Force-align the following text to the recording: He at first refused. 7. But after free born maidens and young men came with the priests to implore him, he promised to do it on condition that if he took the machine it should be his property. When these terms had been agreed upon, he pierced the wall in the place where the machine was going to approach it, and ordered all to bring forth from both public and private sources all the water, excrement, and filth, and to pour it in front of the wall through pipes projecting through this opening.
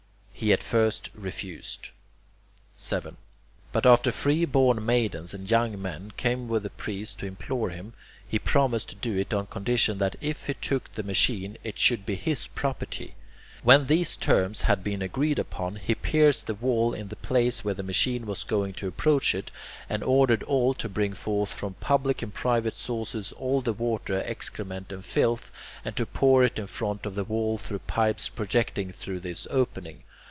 He 0.33 0.51
at 0.51 0.63
first 0.63 1.11
refused. 1.13 1.89
7. 2.75 3.17
But 3.71 3.85
after 3.85 4.11
free 4.11 4.43
born 4.45 4.83
maidens 4.83 5.35
and 5.35 5.47
young 5.47 5.79
men 5.79 6.13
came 6.17 6.47
with 6.47 6.63
the 6.63 6.71
priests 6.71 7.13
to 7.19 7.27
implore 7.27 7.69
him, 7.69 7.93
he 8.27 8.39
promised 8.39 8.89
to 8.89 8.95
do 8.95 9.15
it 9.15 9.35
on 9.35 9.45
condition 9.45 9.99
that 9.99 10.15
if 10.19 10.47
he 10.47 10.55
took 10.55 10.91
the 10.95 11.03
machine 11.03 11.59
it 11.63 11.77
should 11.77 12.07
be 12.07 12.15
his 12.15 12.47
property. 12.47 13.13
When 13.61 13.85
these 13.85 14.17
terms 14.17 14.61
had 14.63 14.83
been 14.83 15.03
agreed 15.03 15.37
upon, 15.37 15.75
he 15.75 15.93
pierced 15.93 16.47
the 16.47 16.55
wall 16.55 16.91
in 16.91 17.09
the 17.09 17.15
place 17.17 17.63
where 17.63 17.75
the 17.75 17.83
machine 17.83 18.25
was 18.25 18.43
going 18.43 18.73
to 18.73 18.87
approach 18.87 19.35
it, 19.35 19.51
and 19.91 20.03
ordered 20.03 20.41
all 20.41 20.73
to 20.73 20.89
bring 20.89 21.13
forth 21.13 21.53
from 21.53 21.73
both 21.73 21.81
public 21.81 22.23
and 22.23 22.33
private 22.33 22.73
sources 22.73 23.31
all 23.33 23.61
the 23.61 23.73
water, 23.73 24.23
excrement, 24.25 24.91
and 24.91 25.05
filth, 25.05 25.51
and 25.85 25.95
to 25.97 26.07
pour 26.07 26.43
it 26.43 26.57
in 26.57 26.65
front 26.65 27.05
of 27.05 27.13
the 27.13 27.23
wall 27.25 27.59
through 27.59 27.77
pipes 27.77 28.27
projecting 28.27 28.91
through 28.91 29.19
this 29.19 29.45
opening. 29.51 30.01